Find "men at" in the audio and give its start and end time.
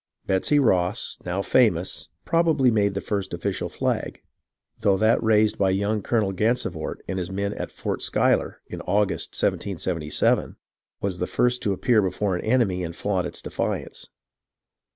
7.29-7.71